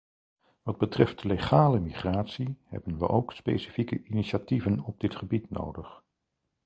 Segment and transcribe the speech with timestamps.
[0.61, 6.03] Wat betreft legale migratie, hebben we ook specifieke initiatieven op dit gebied nodig.